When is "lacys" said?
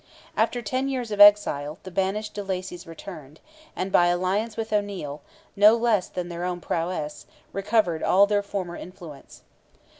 2.43-2.87